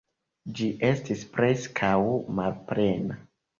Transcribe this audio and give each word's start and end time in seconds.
Ĝi 0.59 0.69
estis 0.91 1.21
preskaŭ 1.35 1.93
malplena. 2.41 3.23